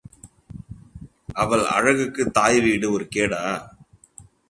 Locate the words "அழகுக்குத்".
1.65-2.33